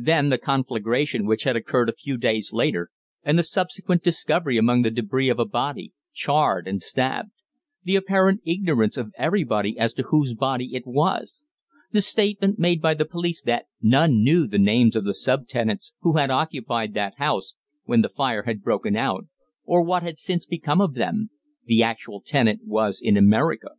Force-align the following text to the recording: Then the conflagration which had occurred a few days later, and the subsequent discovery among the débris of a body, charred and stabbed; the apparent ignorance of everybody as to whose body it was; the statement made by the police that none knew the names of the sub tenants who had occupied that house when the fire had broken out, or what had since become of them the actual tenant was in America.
Then 0.00 0.28
the 0.28 0.38
conflagration 0.38 1.26
which 1.26 1.42
had 1.42 1.56
occurred 1.56 1.88
a 1.88 1.92
few 1.96 2.16
days 2.16 2.52
later, 2.52 2.90
and 3.24 3.36
the 3.36 3.42
subsequent 3.42 4.04
discovery 4.04 4.56
among 4.56 4.82
the 4.82 4.90
débris 4.92 5.32
of 5.32 5.40
a 5.40 5.44
body, 5.44 5.92
charred 6.12 6.68
and 6.68 6.80
stabbed; 6.80 7.32
the 7.82 7.96
apparent 7.96 8.40
ignorance 8.44 8.96
of 8.96 9.10
everybody 9.18 9.76
as 9.76 9.92
to 9.94 10.04
whose 10.04 10.32
body 10.32 10.76
it 10.76 10.86
was; 10.86 11.44
the 11.90 12.00
statement 12.00 12.56
made 12.56 12.80
by 12.80 12.94
the 12.94 13.04
police 13.04 13.42
that 13.42 13.66
none 13.82 14.22
knew 14.22 14.46
the 14.46 14.60
names 14.60 14.94
of 14.94 15.04
the 15.04 15.12
sub 15.12 15.48
tenants 15.48 15.92
who 16.02 16.18
had 16.18 16.30
occupied 16.30 16.94
that 16.94 17.18
house 17.18 17.56
when 17.82 18.00
the 18.00 18.08
fire 18.08 18.44
had 18.44 18.62
broken 18.62 18.94
out, 18.94 19.26
or 19.64 19.82
what 19.82 20.04
had 20.04 20.18
since 20.18 20.46
become 20.46 20.80
of 20.80 20.94
them 20.94 21.30
the 21.64 21.82
actual 21.82 22.20
tenant 22.20 22.60
was 22.64 23.00
in 23.02 23.16
America. 23.16 23.70